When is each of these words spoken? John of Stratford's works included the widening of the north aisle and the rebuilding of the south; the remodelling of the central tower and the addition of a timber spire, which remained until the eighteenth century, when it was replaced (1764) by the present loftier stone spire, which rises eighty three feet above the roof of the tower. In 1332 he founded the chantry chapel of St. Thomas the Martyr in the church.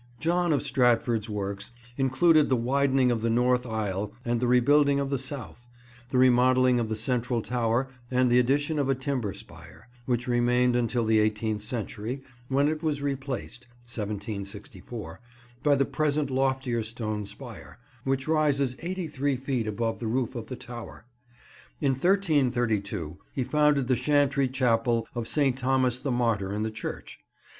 John 0.19 0.51
of 0.51 0.63
Stratford's 0.63 1.29
works 1.29 1.69
included 1.95 2.49
the 2.49 2.55
widening 2.55 3.11
of 3.11 3.21
the 3.21 3.29
north 3.29 3.67
aisle 3.67 4.11
and 4.25 4.39
the 4.39 4.47
rebuilding 4.47 4.99
of 4.99 5.11
the 5.11 5.19
south; 5.19 5.67
the 6.09 6.17
remodelling 6.17 6.79
of 6.79 6.89
the 6.89 6.95
central 6.95 7.43
tower 7.43 7.87
and 8.09 8.31
the 8.31 8.39
addition 8.39 8.79
of 8.79 8.89
a 8.89 8.95
timber 8.95 9.31
spire, 9.35 9.87
which 10.07 10.27
remained 10.27 10.75
until 10.75 11.05
the 11.05 11.19
eighteenth 11.19 11.61
century, 11.61 12.23
when 12.47 12.67
it 12.67 12.81
was 12.81 13.03
replaced 13.03 13.67
(1764) 13.85 15.19
by 15.61 15.75
the 15.75 15.85
present 15.85 16.31
loftier 16.31 16.81
stone 16.81 17.23
spire, 17.23 17.77
which 18.03 18.27
rises 18.27 18.75
eighty 18.79 19.05
three 19.07 19.35
feet 19.35 19.67
above 19.67 19.99
the 19.99 20.07
roof 20.07 20.33
of 20.33 20.47
the 20.47 20.55
tower. 20.55 21.05
In 21.79 21.91
1332 21.91 23.19
he 23.33 23.43
founded 23.43 23.87
the 23.87 23.95
chantry 23.95 24.47
chapel 24.47 25.07
of 25.13 25.27
St. 25.27 25.55
Thomas 25.55 25.99
the 25.99 26.09
Martyr 26.09 26.51
in 26.51 26.63
the 26.63 26.71
church. 26.71 27.19